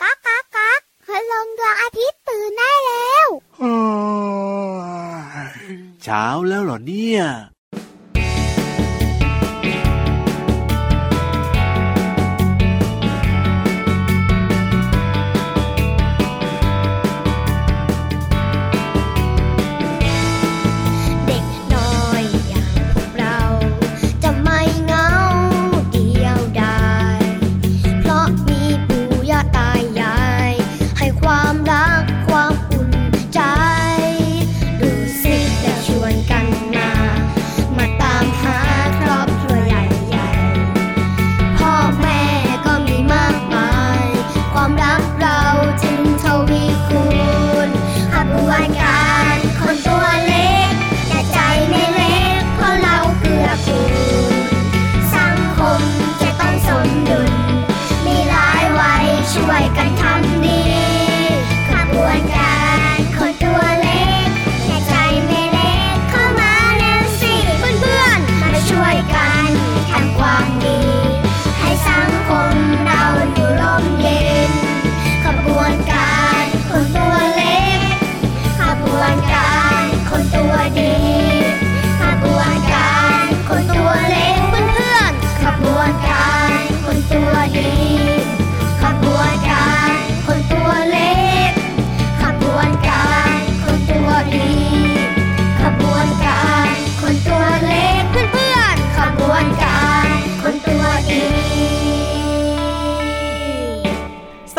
[0.00, 3.28] ก๊ากก๊ากก๊ากคืลงดวงอาทิตย์ตื่นได้แล้ว
[6.02, 7.22] เช้าแล้วเหรอเนี่ย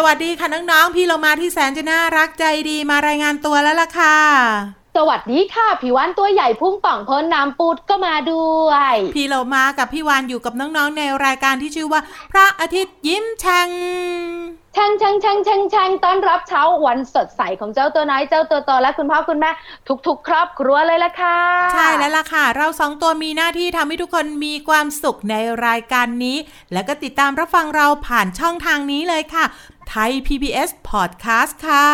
[0.05, 4.17] วัสดีค่ะน้องๆ พี่เรามาที่แสนจะน่ารักใจดีมารายงานตัวแล้วล่ะค่ะ
[4.97, 13.69] สวัสดีค่ะพี่วานตัวใหญ่พุ่งป่องพ้นน้ำปูดก็มาด้วย พี่เรามากับพี่วานอยู่กับน้องๆ ในรายการที่ชื่อว่า พระอาทิตย์ยิ้มแฉ่ง
[14.77, 19.51] ช่างช่างช่างช่างช่างต้อนรับเช้าวันสดใสของเจ้าตัวน้อยเจ้าตัวโตและคุณพ่อคุณแม่
[20.07, 21.39] ทุก ๆ ครอบครัวเลยล่ะค่ะ
[21.73, 25.35] ใช่แล้วล่ะค่ะ เราสองตัวมีหน้าที่ทำให้ทุกคนมีความสุขใน
[25.67, 26.37] รายการนี้
[26.73, 29.45] แล้วก็ติดตามรับฟังเราผ่านช่องทางนี้เลยค่ะ
[29.89, 31.89] ไทย PBS Podcast ค่ะ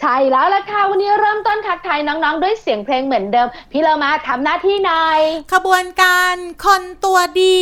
[0.00, 5.20] ใช่แล้วล่ะค่ะ วันนี้เริ่มต้นทักทายน้องๆ ด้วยเสียงเพลงเหมือนเดิม พี่เรามาทำหน้าที่หน่อย
[5.54, 6.34] ขบวนการ
[6.64, 7.60] คนตัวดี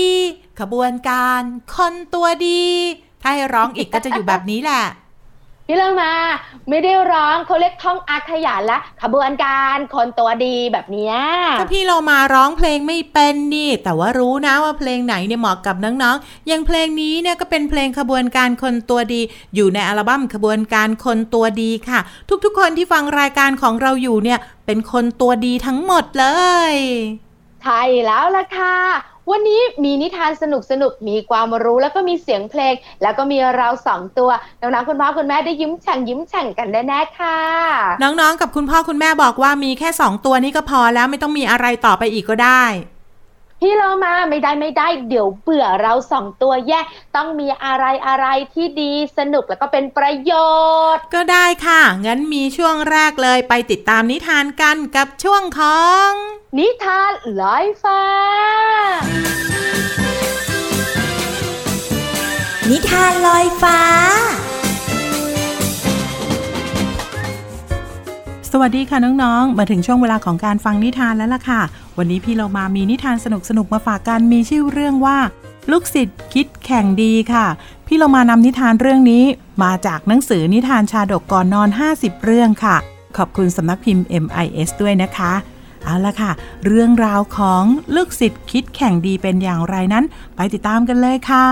[0.61, 1.43] ขบวนการ
[1.77, 2.65] คนตัวดี
[3.23, 4.85] ถ้าให้ร้องอีกก็จะอยู่แบบนี้แหละ
[5.67, 6.13] พี่เรื่องมา
[6.69, 11.13] ไม่ได้ร้องเขาเรียกท่องอาขยานละขบวนการคนตัวดีแบบนี้
[11.61, 19.21] ถ้าพี่เรามาร้องเพลงไม่เป็นนี่ แต่ว่ารู้นะว่าเพลงไหนเนี่ยเหมาะกับน้องๆอย่างเพลงนี้เนี่ยก็เป็นเพลงขบวนการคนตัวดี
[19.55, 22.01] อยู่ในอัลบั้มขบวนการคนตัวดีค่ะ
[22.45, 26.27] ทุกๆคนที่ฟังรายการของเราอยู่เนี่ยเป็นคนตัวดีทั้งหมดเล
[26.73, 26.75] ย
[27.63, 28.77] ใช่แล้วล่ะค่ะ
[29.31, 37.39] วันนี้มีนิทานสนุกสนุกมีความรู้แล้วก็มีเสียงเพลง แล้วก็มีเราสองตัวน้องๆคุณพ่อคุณแม่ได้ยิ้มแฉ่งยิ้มแฉ่งกันแน่ๆค่ะ
[38.03, 42.65] น้องๆกับคุณพ่อคุณแม่บอกว่ามีแค่สองตัวนี้ก็พอแล้วไม่ต้องมีอะไรต่อไปอีกก็ได้
[43.65, 46.81] พี่เรามาไม่ได้ไม่ได้ เดี๋ยวเบื่อเราสองตัวแย่
[47.17, 50.33] ต้องมีอะไรอะไรที่ดีสนุกแล้วก็เป็นประโย
[50.95, 56.11] ชน์ ก็ได้ค่ะ งั้นมีช่วงแรกเลยไปติดตามนิทานกันกับช่วงของ
[56.59, 58.03] นิทานลอยฟ้า
[62.71, 63.79] นิทานลอยฟ้า
[68.55, 71.63] สวัสดีค่ะน้องๆ มาถึงช่วงเวลาของการฟังนิทานแล้วล่ะค่ะ
[71.99, 73.27] วันนี้พี่เรามามีนิทานส
[73.57, 75.19] นุกๆมาฝากกันมีชื่อเรื่องว่า
[75.71, 77.47] ลูกศิษย์คิดแข่งดีค่ะ
[77.87, 79.25] พี่เรามานำนิทานเรื่องนี้
[79.63, 82.77] มาจากหนังสือนิทานชาดกก่อนนอน 50 เรื่องค่ะ
[83.17, 85.33] ขอบคุณสำนักพิมพ์ MIS ด้วยนะคะ
[85.85, 86.31] เอาละค่ะ
[86.67, 87.65] เรื่องราวของ
[87.97, 90.05] ลูกศิษย์คิดแข่งดีเป็นอย่างไรนั้น
[90.37, 91.47] ไปติดตามกันเลยค่ะ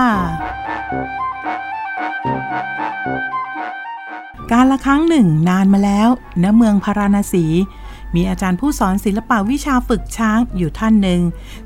[4.51, 6.09] การละครั้งหนึ่งนานมาแล้ว
[6.43, 7.45] ณ เมืองพาราณสี
[8.15, 11.21] มีอาจารย์ผู้สอนศิลปะวิชาฝึกช้างอยู่ท่านหนึ่ง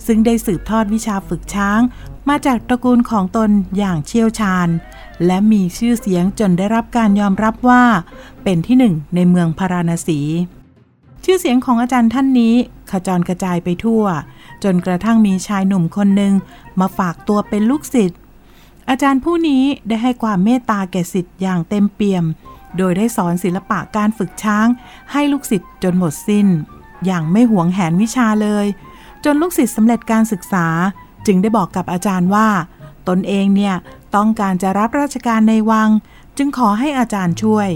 [0.05, 1.79] ซึ่งได้สืบทอดวิชาฝึกช้าง
[2.29, 4.67] มาจากตระกูลของตนอย่างเชี่ยวชาญ
[5.25, 7.83] และมีชื่อเสียงจนได้รับการยอมรับว่า
[8.43, 10.19] เป็นที่หนึ่งในเมืองพาราณสี
[11.23, 12.55] ชื่อเสียงของอาจารย์ท่านนี้
[12.91, 14.03] ขจรกระจายไปทั่ว
[14.63, 16.33] จนกระทั่งมีชายหนุ่มคนหนึ่ง
[16.79, 18.19] มาฝากตัวเป็นลูกศิษย์
[18.89, 22.25] อาจารย์ผู้นี้ได้ให้ความเมตตาแก่ศิษย์อย่างเต็มเปี่ยม
[22.77, 24.67] โดยได้สอนศิลปะการฝึกช้าง
[25.11, 26.47] ให้ลูกศิษย์จนหมดสิ้น
[27.05, 28.65] อย่างไม่หวงแหนวิชาเลย
[29.25, 30.67] จนลูกศิษย์สำเร็จการศึกษา
[31.25, 32.47] จึงได้บอกกับอาจารย์ว่า
[33.07, 33.75] ตนเองเนี่ย
[34.15, 35.89] ต้องการจะรับราชการในวัง
[36.37, 37.69] จึงขอให้อาจารย์ช่วย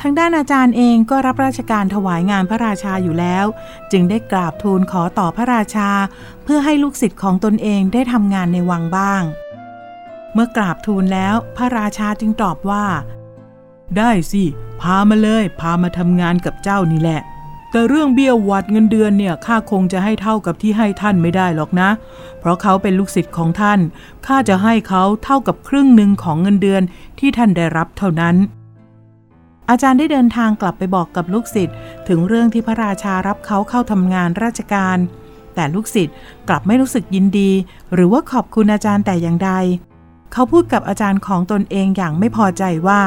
[0.00, 3.44] ทางด้านอาจารย์เองก็รับราชการถวายงานพระราชาอยู่แล้ว
[3.92, 5.90] จึงได้กราบทูลขอต่อพระราชา
[6.44, 9.22] เพื่อให้ลูกศิษย์ของตนเองได้ทำงานในวังบ้าง
[10.34, 12.84] เมื่อกราบทูลแล้วพระราชาจึงตอบว่า
[13.98, 14.42] ได้สิ
[14.80, 17.20] พามาเลย พามาทำงานกับเจ้านี่แหละ
[17.70, 21.88] แต่เรื่องเบี้ยววัดเงินเดือนเนี่ยข้าคงจะให้เท่ากับที่ให้ท่านไม่ได้หรอกนะ
[22.40, 23.80] เพราะเขาเป็นลูกศิษย์ของท่าน
[24.26, 26.82] ข้าจะให้เขาเท่ากับครึ่งหนึ่งของเงินเดือน
[27.18, 28.36] ที่ท่านได้รับเท่านั้น
[29.70, 31.76] อาจารย์ได้เดินทางกลับไปบอกกับลูกศิษย์
[32.08, 34.98] ถึงเรื่องที่พระราชารับเขาเข้าทำงานราชการ
[35.54, 36.14] แต่ลูกศิษย์
[36.48, 37.50] กลับไม่รู้สึกยินดี
[37.94, 39.52] หรือว่าขอบคุณอาจารย์แต่อย่างใด
[40.32, 43.02] เขาพูดกับอาจารย์ของตนเองอย่างไม่พอใจว่า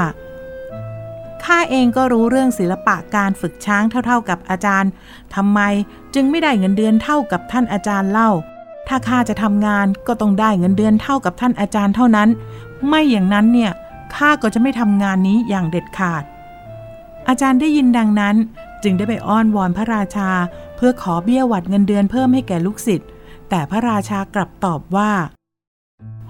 [1.46, 4.92] ข้าเองก็รู้เรื่องศิลปะการฝึกช้างเท่าๆกับอาจารย์
[5.36, 5.60] ทำไม
[6.14, 8.32] จึงไม่ได้เงินเดือนเท่ากับท่านอาจารย์เล่า
[8.88, 12.30] ถ้าข้าจะทำงานก็ต้องได้เงินเดือนเท่ากับท่านอาจารย์เท่านั้น
[12.88, 13.72] ไม่อย่างนั้นเนี่ย
[14.16, 16.24] ข้าก็จะไม่ทำงานนี้อย่างเด็ดขาด
[17.28, 18.36] อาจารย์ได้ยินดังนั้น
[18.84, 20.30] จึงได้ไปอ้อนวอนพระราชา
[20.76, 23.10] เพื่อขอเบี้ยหวัดเงินเดือนเพิ่มให้แก่ลูกศิษย์
[23.50, 25.12] แต่พระราชากลับตอบว่า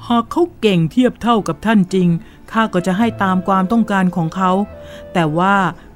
[0.08, 2.08] หากเขาเก่งเทียบเท่ากับท่านจริง
[2.52, 4.52] ข้าก็จะให้ตามความต้องการของเขา
[5.14, 5.56] แต่ว่า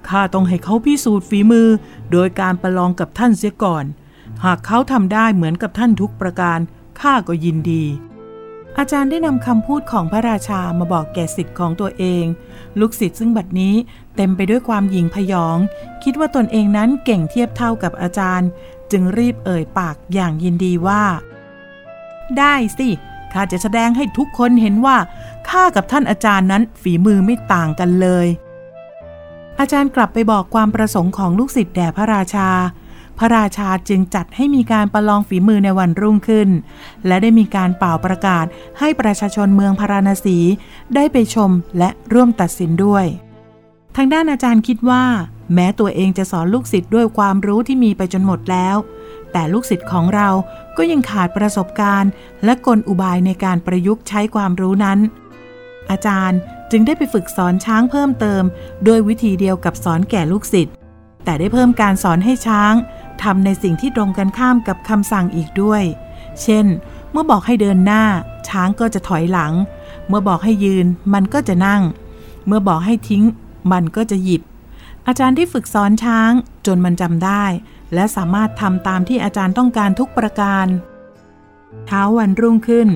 [0.10, 1.68] ข้าต้องให้เขาพิสูจน์ฝีมือ
[2.12, 3.86] โดยการประลองกับท่านเสียก่อน
[4.46, 6.60] หากเขาทำได้เหมือนกับท่านทุกประการ
[7.02, 7.84] ข้าก็ยินดี
[8.78, 12.26] อาจารย์ได้นำคำพูดของพระราชามาบอกแก่สิทธิ์ของตัวเอง
[12.80, 13.76] ลูกศิษย์ซึ่งบัดนี้
[14.16, 15.58] เต็มไปด้วยความหยิ่งพยอง
[16.04, 18.50] คิดว่าตนเองนั้นเก่งเทียบเท่ากับอาจารย์
[18.92, 21.04] จึงรีบเอ่ยปากอย่างยินดีว่า
[22.38, 22.90] ได้สิ
[23.34, 24.98] ข้าจะแสดงให้ทุกคนเห็นว่า
[25.50, 28.28] ข้ากับท่านอาจารย์นั้นฝีมือไม่ต่างกันเลย
[29.60, 32.50] อาจารย์กลับไปบอกความประสงค์ของลูกศิษย์แด่พระราชา
[33.20, 36.50] พระราชาจึงจัดให้มีการประลองฝีมือในวันรุ่งขึ้น
[37.08, 38.46] และได้มีการเป่าประกาศ
[38.80, 40.38] ให้ประชาชนเมืองพาราณสี
[40.96, 43.06] ได้ไปชมและร่วมตัดสินด้วย
[43.96, 45.04] ทางด้านอาจารย์คิดว่า
[45.54, 48.76] แม้ตัวเองจะสอนลูกศิษย์ด้วยความรู้ที่มีไปจนหมดแล้ว
[49.32, 50.30] แต่ลูกศิษย์ของเรา
[50.78, 52.12] ก็ยังขาดประสบการณ์
[52.44, 55.00] และกลอุบายในการประยุกต์ใช้ความรู้นั้น
[55.92, 56.40] อาจารย์
[56.72, 58.44] จึงได้ไปฝึกสอนช้างเพิ่มเติม
[58.86, 60.76] โดยวิธีเดียวกับสอนแก่ลูกศิษย์
[61.26, 62.74] แต่ได้เพิ่มการสอนให้ช้าง
[63.24, 65.84] ทำในสิ่งที่ตรงกันข้ามกับคำสั่งอีกด้วย
[66.42, 66.66] เช่น
[67.12, 68.04] เมื่อบอกให้เดินหน้า
[68.50, 69.54] ช้างก็จะถอยหลัง
[70.08, 71.82] เมื่อบอกให้ยืนมันก็จะนั่ง
[72.48, 73.24] เมื่อบอกให้ทิ้ง
[73.72, 74.42] มันก็จะหยิบ
[75.08, 76.32] อาจารย์ที่ฝึกสอนช้าง
[76.66, 77.44] จนมันจำได้
[77.94, 80.66] และสามารถทำตามที่อาจารย์ต้องการทุกประการ
[81.88, 82.88] เช้าวันรุ่งขึ้น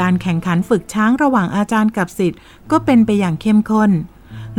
[0.00, 2.38] การแข่งขันฝึกช้างระหว่างอาจารย์กับศิษย์
[2.70, 3.90] ก็เป็นไปอย่างเข้มข้น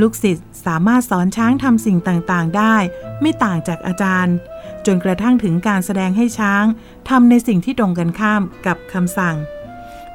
[0.01, 2.75] ลูกศิษย์สามารถสอนช้างทำสิ่งต่างๆได้
[3.21, 4.35] ไม่ต่างจากอาจารย์
[4.85, 6.65] จนกระทั่งถึงการแสดงให้ช้าง
[7.09, 9.35] ทำในสิ่งที่ตรงกันข้ามกับคำสั่ง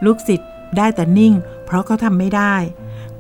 [0.04, 1.34] ลูกศิษย์ได้แต่นิ่ง
[1.64, 2.54] เพราะเขาทำไม่ได้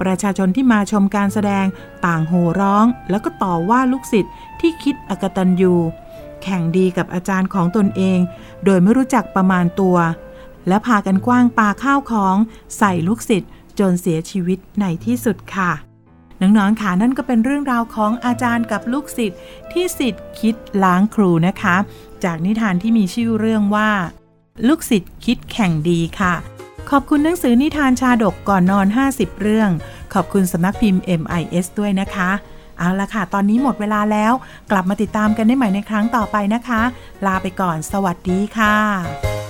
[0.00, 1.66] ประชาชนที่มาชมการแสดง
[2.06, 5.74] ต่างโห่ร้อง แล้วก็ต่อว่าลูกศิษย์ที่คิดอกตันยู
[6.42, 8.18] แข่งดีกับอาจารย์ของตนเอง
[8.64, 9.96] โดยไม่รู้จักประมาณตัว
[10.68, 12.36] และพากันกว้างปาข้าวของ
[12.78, 15.72] ใส่ลูกศิษย์จนเสียชีวิตในที่สุดค่ะ
[16.40, 19.38] น้องๆค่ะนั่นก็เป็นเรื่องราวของอาจารย์กับลูกศิษย์
[19.72, 20.54] ที่ศิษย์คิด
[20.84, 21.76] ล้างครูนะคะ
[22.24, 23.90] จากนิทานที่มีชื่อเรื่องว่า
[24.68, 26.34] ลูกศิษย์คิดแข่งดีค่ะ
[26.90, 29.70] ขอบคุณหนังสือนิทานชาดกก่อนนอน 50 เรื่อง
[30.14, 32.30] ขอบคุณสำนักพิมพ์ MIS ด้วยนะคะ
[32.78, 34.32] เอาละค่ะ ตอนนี้หมดเวลาแล้ว
[34.70, 36.82] กลับมาติดตามกันได้ใหม่ในครั้งต่อไปนะคะ
[37.26, 39.41] ลาไปก่อน สวัสดีค่ะ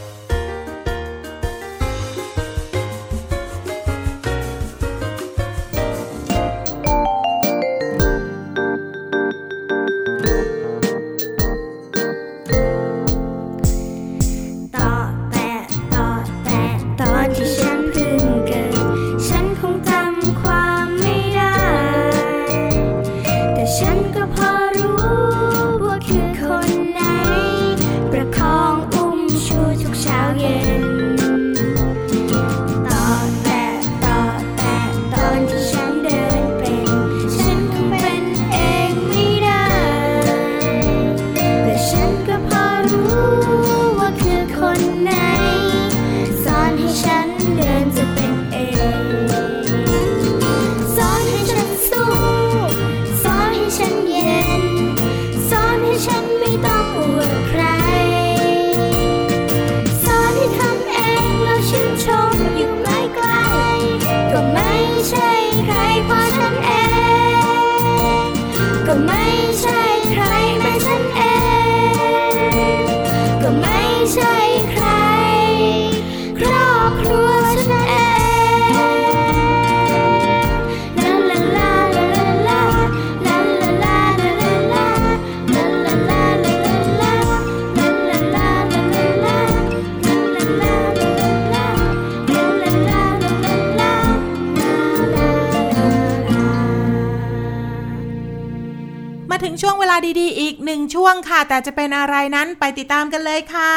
[100.21, 103.75] ดีๆ อีกหนึ่งช่วงค่ะ แต่จะเป็นอะไรนั้นไปติดตามกันเลยค่ะ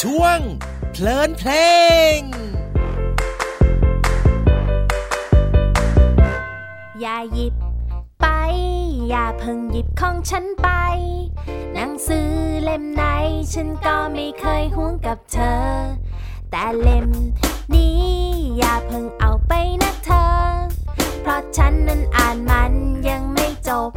[0.00, 0.38] ช่วง
[0.92, 1.50] เพลินเพล
[2.16, 2.18] ง
[7.00, 7.54] อย่าหยิบ
[8.20, 8.26] ไป
[9.08, 10.68] อย่าเพิ่งหยิบของฉันไป
[11.74, 12.30] หนังสือ
[12.62, 13.04] เล่มไหน
[13.52, 15.62] ฉันก็ไม่เคยห่วงกับเธอ
[16.50, 17.08] แต่เล่ม
[17.74, 18.02] นี้
[18.58, 20.26] อย่าเพิ่งเอาไปนะเธอ
[21.22, 22.72] เพราะฉันนั้นอ่านมัน
[23.08, 23.90] ยังไม่จบ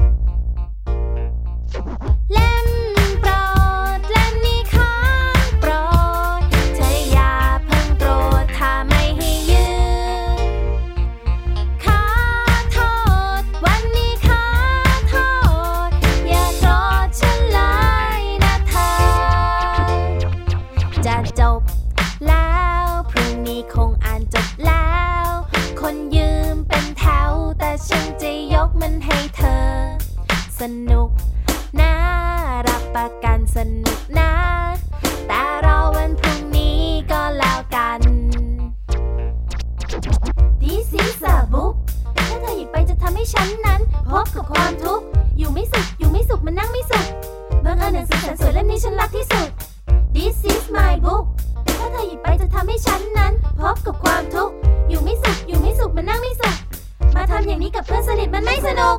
[57.61, 58.97] นี้กับเพื่อนสนิทมันไม่สนุก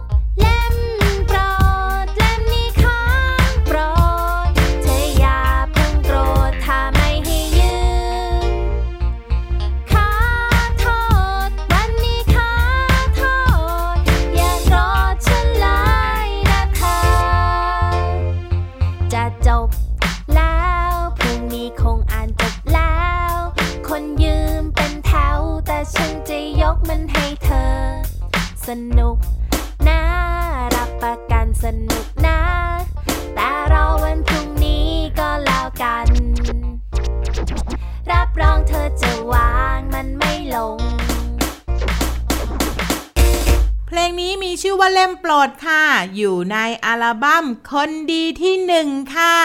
[47.73, 49.39] คนดีที่หนึ่งค่ะ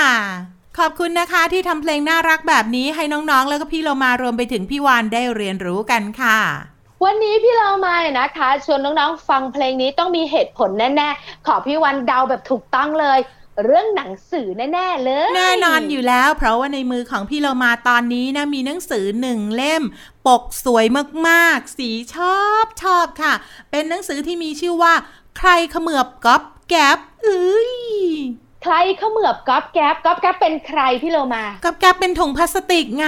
[0.77, 6.39] ขอบคุณนะคะที่ทำเพลงน่ารักแบบนี้ให้น้องๆ แล้วก็พี่เรามารวมไปถึงพี่วานได้เรียนรู้กันค่ะ
[7.03, 13.19] วันนี้พี่เรามานะคะชวนน้องๆฟังเพลงนี้ต้องมีเหตุผลแน่ๆ ขอพี่วันเดาแบบถูกต้องเลย
[13.65, 19.83] เรื่องหนังสือแน่ๆเลย แน่นอนอยู่แล้ว เพราะว่าในมือของพี่เรามาตอนนี้นะมีหนังสือหนึ่งเล่ม
[20.27, 20.85] ปกสวย
[21.27, 23.33] มากๆ สีชอบชอบค่ะ
[23.71, 24.93] เป็นหนังสือที่มีชื่อว่า
[25.37, 27.71] ใครเขมือบก๊อบ แก๊บเอ้ย
[28.63, 33.07] ใครเขมือบก๊อบแก๊บก๊อบแก๊บเป็นใครพี่เรามาก๊อบแก๊บเป็นถุงพลาสติกไง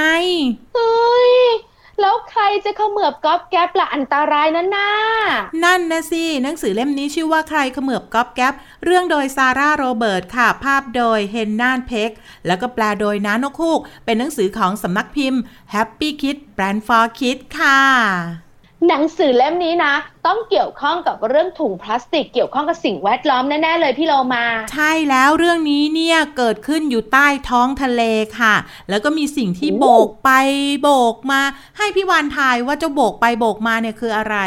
[0.75, 1.31] เฮ้ย
[2.01, 4.89] แล้วใครจะเขมือบก๊อบแก๊บละอันตรายนะน่า
[5.63, 8.53] นั่นนะสิหนังสือเล่มนี้ชื่อว่าใครเขมือบก๊อบแก๊บ
[8.85, 12.11] เรื่องโดยซาร่าโรเบิร์ตค่ะ ภาพโดยเฮนนานเพ็ก
[12.47, 15.41] แล้วก็แปลโดยน้านกฮูก เป็นหนังสือของสำนักพิมพ์
[15.73, 17.79] Happy Kids Brand for Kids ค่ะ
[18.87, 19.93] หนังสือเล่มนี้นะ
[20.27, 28.01] ต้องเกี่ยวข้องกับเรื่องถุงพลาสติก เกี่ยวข้องกับสิ่งแวดล้อมแน่ๆเลยพี่เรามา ใช่แล้วเรื่องนี้เนี่ยเกิดขึ้นอยู่ใต้ท้องทะเล
[28.39, 28.55] ค่ะ
[28.89, 30.31] แล้วก็มีสิ่งที่โอ้โบกไป
[30.81, 31.41] โบกมา
[31.77, 34.37] ให้พี่วานทายว่าเจ้าโบกไปโบกมาเนี่ยคืออะไร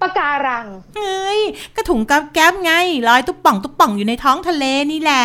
[0.00, 0.66] ปะการัง
[0.96, 1.40] เฮ้ย
[1.76, 2.72] กระถุงก๊อบแก๊บไง
[3.08, 5.24] ลอยตุ๊บป่องตุ๊บป่องอยู่ในท้องทะเลนี่แหละ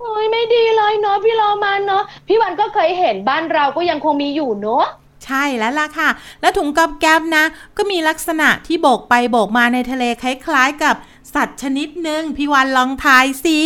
[0.00, 4.84] โอ้ยไม่ดีเลยเนาะพี่เรามาเนาะพี่วันก็เคยเห็นบ้านเราก็ยังคงมีอยู่เนาะ
[5.26, 6.08] ใช่แล้วล่ะค่ะ
[6.40, 7.44] แล้วถุงก๊อบแก๊บนะ
[7.76, 10.94] ก็มีลักษณะที่โบกไปโบกมาในทะเลคล้ายๆ กับ
[11.34, 13.60] สัตว์ชนิดหนึ่งพี่วันลองทายสิ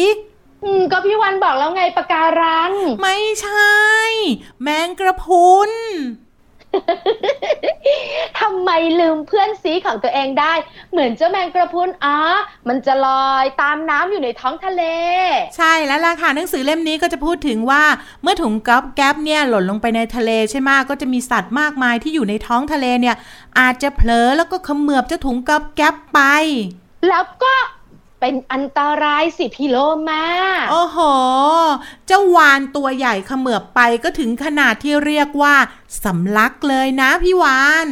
[0.64, 3.74] อืมก็พี่วันบอกแล้วไงปะการัง ไม่ใช่
[4.62, 5.72] แมงกระพรุน
[8.40, 10.54] ทำไมลืมเพื่อนซีของตัวเองได้
[10.92, 12.18] เหมือนเจ้าแมงกระพรุนอ๋อ
[12.68, 14.82] มันจะลอยตามน้ำอยู่ในท้องทะเล
[15.56, 17.82] ใช่แล้วล่ะค่ะหนังสือเล่มนี้ก็จะพูดถึงว่า
[18.22, 23.16] เมื่อถุงก๊อบแก๊บเนี่ยหล่นลงไปในทะเลใช่ไหมก็จะมีสัตว์มากมายที่อยู่ในท้องทะเลเนี่ย
[23.58, 26.20] อาจจะเผลอแล้วก็เขมือบเจ้าถุงก๊อบแก๊บไป
[27.08, 27.54] แล้วก็
[28.20, 29.76] เป็นอันตรายสิพี่โล
[30.08, 30.24] มา
[30.70, 30.98] โอ้โห
[32.06, 35.54] เจ้าวานตัวใหญ่เขมือบไปก็ถึงขนาดที่เรียกว่า
[36.04, 37.88] สำลักเลยนะพี่วาน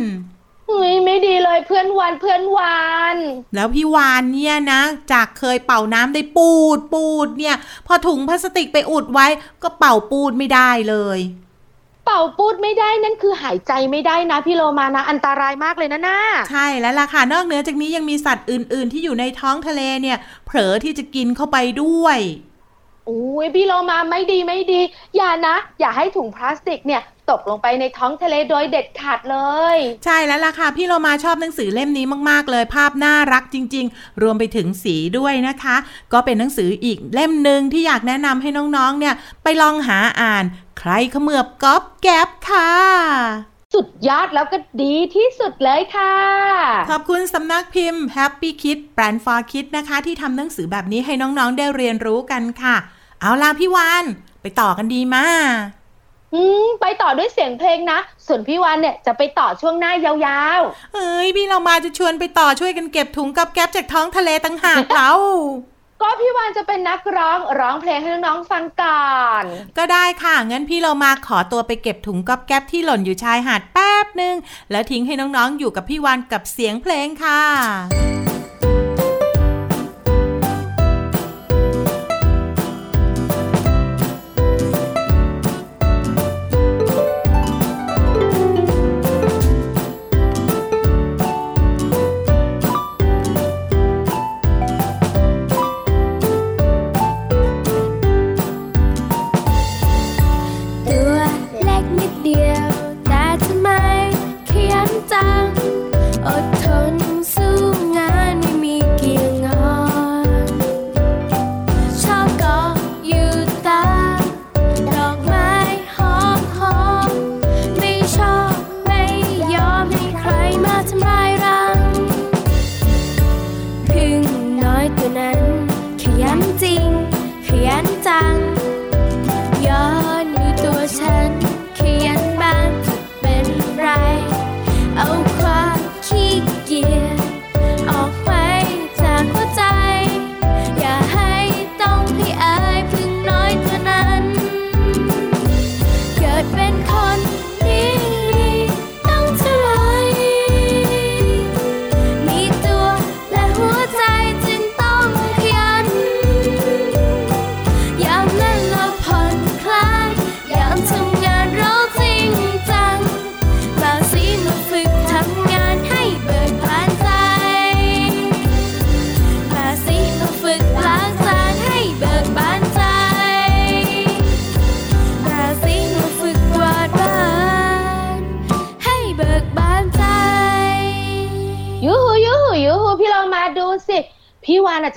[0.67, 2.83] เฮ้ยไม่ดีเลยเพื่อนวันเพื่อนวา
[3.15, 3.17] น
[3.55, 4.81] แล้วพี่วานเนี่ยนะ
[5.13, 7.57] จากเคยเป่าน้ำได้ปูดปูดเนี่ย
[7.87, 9.27] พอถุงพลาสติกไปอุดไว้
[9.63, 11.19] ก็เป่าปูดไม่ได้เลย
[12.11, 16.19] เป่าปูดไม่ได้นั่นคือหายใจไม่ได้นะพี่โลมานะ อันตรายมากเลยนะน้า
[16.51, 22.19] ใช่แล้วล่ะค่ะนอกเหนือจากนี้ยังมีสัตว์อื่น ๆ ที่อยู่ในท้องทะเลเนี่ย เผลอที่จะกินเข้าไปด้วย
[23.09, 24.81] อุ้ยพี่โลมาไม่ดีไม่ดี
[25.17, 29.39] อย่านะ อย่าให้ถุงพลาสติกเนี่ยตกลงไปในท้องทะเลโดยเด็ดขาดเล
[29.77, 35.77] ย ใช่แล้วล่ะค่ะ พี่โลมาชอบหนังสือเล่มนี้มากๆ เลย ภาพน่ารักจริง ๆ รวมไปถึงสีด้วยนะคะ
[36.13, 40.45] ก็เป็นหนังสืออีกเล่มหนึ่งที่อยากแนะนำให้น้องๆ เนี่ย ไปลองหาอ่าน
[40.79, 42.73] ใครเขมือบก๊อบแก๊บค่ะ
[43.75, 46.15] สุดยอดแล้วก็ดีที่สุดเลยค่ะ
[46.91, 52.77] ขอบคุณสำนักพิมพ์ Happy Kid Brand for Kids นะคะ ที่ทำหนังสือแบบนี้ให้น้องๆ ได้เรียนรู้กันค่ะ
[53.21, 54.05] เอาล่ะพี่วาน
[54.43, 55.25] ไปต่อกันดีมา
[56.35, 60.61] อืมไปต่อด้วยเสียงเพลงนะ ส่วนพี่วันเนี่ยจะไปต่อช่วงหน้ายาว
[60.95, 69.45] เอ้ยพี่เรามาจะชวนไปต่อช่วยกันเก็บถุงกับแก๊บจากท้องทะเลตั้งหากเราๆก็พี่วันจะเป็นนักร้องร้องเพลงให้น้องๆฟังก่อน
[69.79, 74.35] ก็ได้ค่ะงั้นพี่เรามาขอตัวไปเก็บถุงก๊อบแก๊บที่หล่นอยู่ชายหาดแป๊บหนึ่ง
[74.71, 77.43] แล้วทิ้งให้น้องๆอยู่กับพี่วานกับเสียงเพลงค่ะ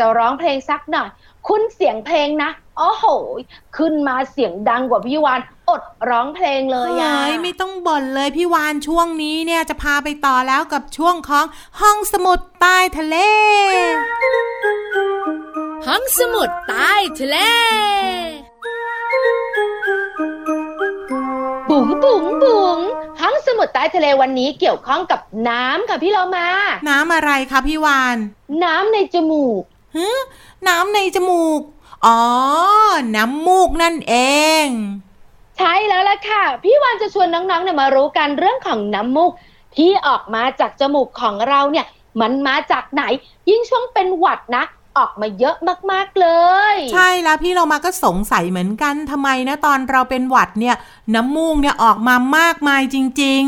[0.01, 1.09] จจะร้องเพลงสักหน่อย
[1.47, 3.05] คุณเสียงเพลงนะโอ้โห
[3.77, 11.45] ขึ้นมาเสียงดังกว่าพี่วานอดร้องเพลงเลยอะเอ้ยไม่ต้องบ่นเลยพี่วานช่วงนี้เนี่ยจะพาไปต่อแล้วกับช่วงของ
[11.81, 13.15] ห้องสมุดใต้ทะเล
[15.87, 17.37] ห้องสมุดใต้ทะเล
[21.69, 22.79] บุ๋งบุ๋งบุ๋ง
[23.21, 26.47] ห้องสมุดใต้ทะเลวันนี้เกี่ยวข้องกับน้ำค่ะพี่เรามา
[26.89, 28.17] น้ำอะไรคะพี่วาน
[28.63, 29.63] น้ำในจมูก
[29.95, 30.07] ฮึ
[30.67, 31.61] น้ำในจมูก
[32.05, 32.21] อ๋อ
[33.15, 34.15] น้ำมูกนั่นเอ
[34.63, 34.65] ง
[35.57, 39.31] ใช่แล้วล่ะค่ะ พี่วานจะชวนน้องๆเนี่ยมารู้กันเรื่องของน้ำมูก
[39.77, 41.85] ที่ออกมาจากจมูกของเราเนี่ย
[42.21, 43.03] มันมาจากไหน
[43.49, 44.63] ยิ่งช่วงเป็นหวัดนะ
[44.97, 45.55] ออกมาเยอะ
[45.91, 46.27] มากๆเล
[46.73, 50.75] ย ใช่แล้วพี่เรามาก็สงสัยเหมือนกันทำไมนะตอนเราเป็นหวัดเนี่ย
[51.15, 53.45] น้ำมูกเนี่ยออกมามากมายจริง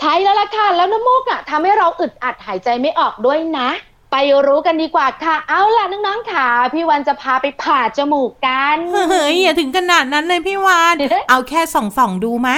[0.00, 3.68] ใช่แล้วล่ะค่ะ แล้วน้ำมูกอะทำให้เราอึดอัดหายใจไม่ออกด้วยนะ
[4.12, 10.96] ไปรู้กันดีกว่าค่ะ เอาล่ะน้องๆค่ะ พี่วันจะพาไปผ่าจมูกกันๆเฮ้ยอย่าถึงขนาดนั้นเลยพี่วาน
[11.30, 12.50] เอาแค่ส่องส่องๆดูไหม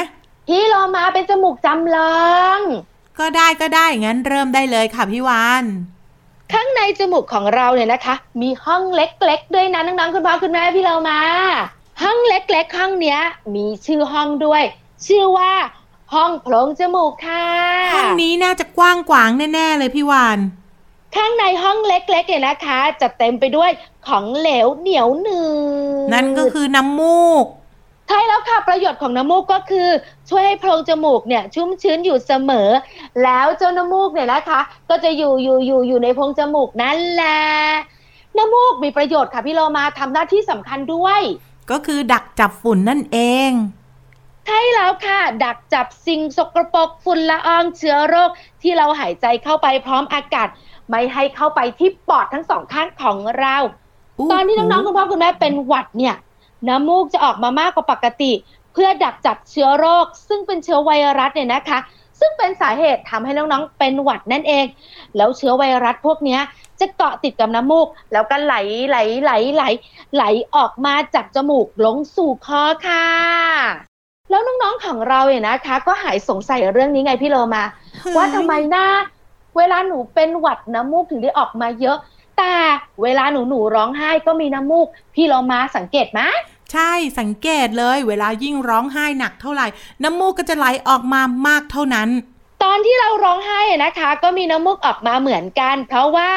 [0.49, 2.59] พี่เรามาเป็นจมูกจำลอง
[3.19, 5.64] ก็ได้ก็ได้ งั้นเริ่มได้เลยค่ะพี่วาน
[6.53, 11.21] ข้างในจมูกของเราเนี่ยนะคะ มีห้องเล็กๆ ด้วยนะน้องๆคุณพ่อคุณแม่พี่เรามา
[12.03, 13.21] ห้องเล็กๆห้องเนี้ย
[13.55, 14.62] มีชื่อห้องด้วย
[15.07, 15.53] ชื่อว่า
[16.14, 17.47] ห้องโพรงจมูกค่ะ
[17.95, 20.38] ห้องนี้น่าจะกว้างขวางแน่ๆเลยพี่วาน
[21.16, 23.70] ข้างในห้องเล็กๆเนี่ยนะคะ จะเต็มไปด้วย
[24.09, 25.42] ของเหลวเหนียวหนื
[26.07, 27.46] ดนั่นก็คือน้ำมูก
[28.09, 29.88] ใช่แล้วค่ะประโยชน์ของน้ำมูกก็คือ
[30.31, 32.68] ช่วยให้โพรงจมูกเนี่ยชุ่มชื้นอยู่เสมอ
[33.24, 37.40] แล้วเจ้าน้ำมูกเนี่ยนะคะ ก็จะอยู่อยู่อยู่อยู่ในโพรงจมูกนั่นแหละ
[38.37, 41.20] น้ำมูกมีประโยชน์ค่ะพี่โลมาทำหน้าที่สำคัญด้วย
[41.70, 43.50] ก็คือดักจับฝุ่นนั่นเอง
[44.47, 48.31] ใช่แล้วค่ะ ดักจับสิ่งสกรปรกฝุ่นละอองเชื้อโรค
[48.63, 50.49] ที่เราหายใจเข้าไปพร้อมอากาศ
[50.89, 53.57] ไม่ให้เข้าไปที่ปอดทั้งสองข้างของเรา
[54.31, 56.15] ตอนที่น้องๆคุณพ่อคุณแม่เป็นหวัดเนี่ย
[56.69, 58.33] น้ำมูกจะออกมามากกว่าปกติ
[58.73, 61.79] เพื่อดักจับเชื้อโรค ซึ่งเป็นเชื้อไวรัสเนี่ยนะคะ
[62.21, 64.67] สซึ่งเป็นสาเหตุทำให้น้องๆเป็นหวัดนั่นเอง
[65.17, 66.41] แล้วเชื้อไวรัสพวกเนี้ย
[66.81, 68.55] จะเกาะติดกับน้ำมูก แล้วก็ไหล
[68.89, 69.65] ไหลไหลไหล
[70.15, 73.94] ไหลออกมาจากจมูกลงสู่คอค่ะ
[74.31, 77.65] แล้วน้องๆของเราเนี่ยนะคะ ก็หายสงสัยเรื่องนี้ไงพี่โลมา
[78.17, 78.87] ว่าทำไมหน้า
[79.57, 81.99] เวลาหนูเป็นหวัดน้ำมูกถึงได้ออกมาเยอะ
[82.39, 82.55] แต่
[83.03, 86.21] เวลาหนูหนูร้องไห้ก็มีน้ำมูก พี่โลมาสังเกตไหม
[86.73, 89.67] ใช่สังเกตเลย เวลายิ่งร้องไห้หนักเท่าไหร่
[90.03, 92.09] น้ำมูกก็จะไหลออกมามากเท่านั้น
[92.63, 96.31] ตอนที่เราร้องไห้อะนะคะ ก็มีน้ำมูกออกมาเหมือนกัน เพราะว่า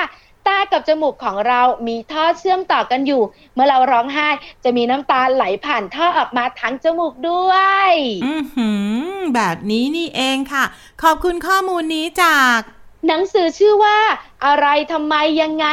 [0.47, 3.21] ตากับจมูกของเรามีท่อเชื่อมต่อกันอยู่
[3.53, 4.29] เมื่อเราร้องไห้
[4.63, 7.53] จะมีน้ำตาไหลผ่านท่อออกมาทั้งจมูกด้ว
[7.89, 7.91] ย
[8.25, 8.69] อือหื
[9.15, 10.63] อ แบบนี้นี่เองค่ะ
[11.03, 12.59] ขอบคุณข้อมูลนี้จาก
[13.07, 13.99] หนังสือชื่อว่า
[14.45, 15.65] อะไรทำไมยังไง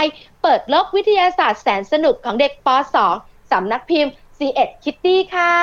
[0.43, 2.69] เปิดโลกวิทยาศาสตร์แสนสนุกของเด็กป
[3.11, 5.57] .2 สำนักพิมพ์ C1 Kitty ค่ะ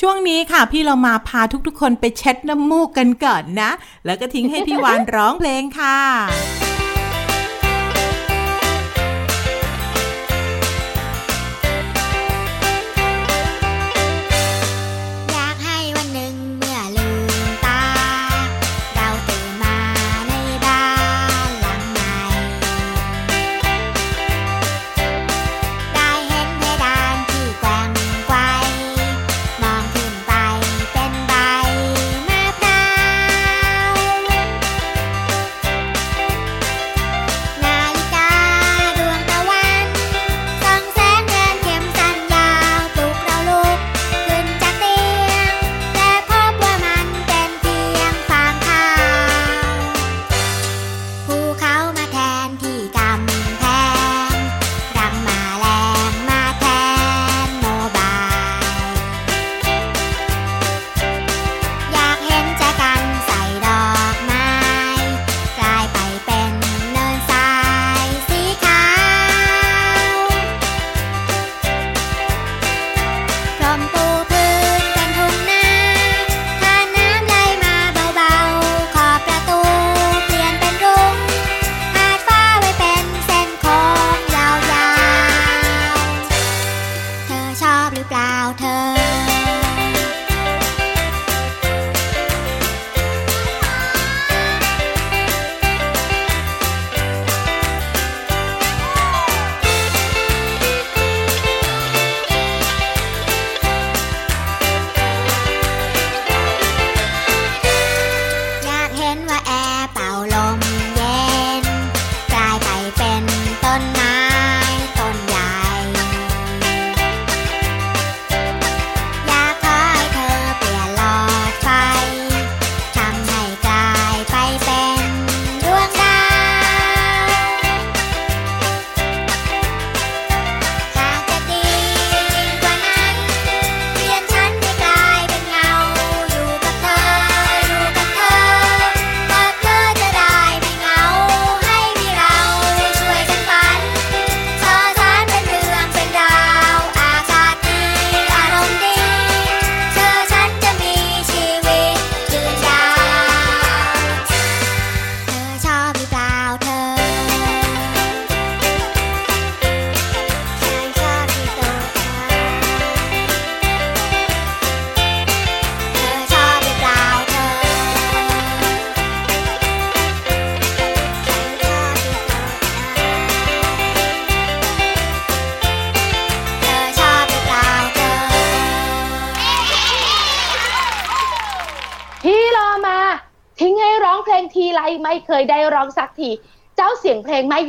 [0.00, 3.70] ช่วงนี้ค่ะ พี่เรามาพาทุกๆคนไปเช็ดน้ำมูกกันก่อนนะ
[4.06, 6.67] แล้วก็ทิ้งให้พี่วานร้องเพลงค่ะ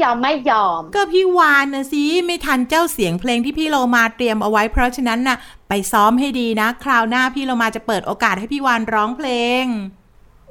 [0.09, 5.37] อมไม่ยอม ก็พี่วานนะสิไม่ทันเจ้าเสียงเพลงที่พี่โลมาเตรียมเอาไว้ เพราะฉะนั้นน่ะ
[5.69, 9.29] ไปซ้อมให้ดีนะ คราวหน้าพี่โลมาจะเปิดโอกาสให้พี่วานร้องเพล
[9.63, 9.65] ง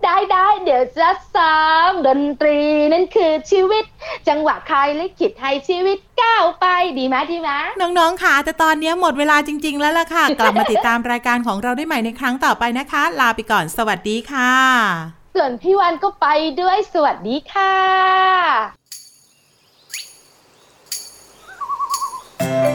[0.05, 2.61] ได้ได้เดี๋ยวจะซ้อมดนตรี
[2.93, 3.85] นั่นคือชีวิต
[4.29, 6.67] จังหวะคอยลิขิตให้ชีวิตก้าวไป
[6.99, 14.55] ดีไหมดีไหมน้องๆค่ะแต่ตอนนี้หมดเวลาจริง ๆ แล้วล่ะค่ะ กลับมาติดตามรายการของเราได้ใหม่ในครั้งต่อไปนะคะ ลาไปก่อนสวัสดีค่ะ
[15.35, 16.27] ส่วนพี่วันก็ไป
[16.61, 17.75] ด้วยสวัสดีค่ะ
[22.39, 22.68] ใ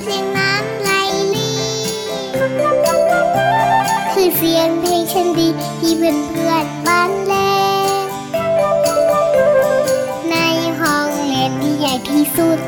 [0.00, 0.90] เสีงน้ำไล
[1.34, 1.52] ลี
[4.12, 5.48] คือเสียงเพลงฉันดี
[5.80, 7.34] ที่เพื่อนเพื่อนบ้านแล
[10.30, 10.36] ใน
[10.80, 12.58] ห้องเรียนที่ใหญ่ที่สุด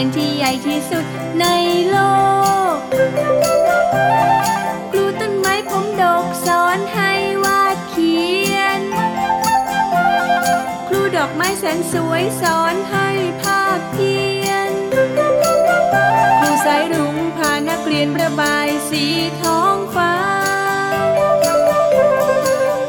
[0.00, 1.04] ียนที่ใหญ่ที่สุด
[1.40, 1.46] ใน
[1.90, 1.96] โล
[2.74, 2.76] ก
[4.90, 7.10] ครูต้นไม้ผมดกสอนให้
[7.44, 8.18] วาดเขี
[8.54, 8.80] ยน
[10.88, 13.08] ครูดอกไม้แสนสวยสอนให้
[13.42, 14.70] ภาพเขียน
[16.40, 19.04] ครูสายรุ้งพานักเรียนประบายสี
[19.42, 20.14] ท้องฟ้า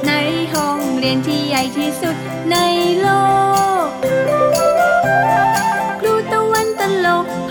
[0.08, 0.12] ใน
[0.54, 2.16] ห้องเรียนที่ใหญ่ที่สุด
[2.52, 2.58] ใน
[3.02, 3.08] โล
[3.70, 3.71] ก
[7.22, 7.51] n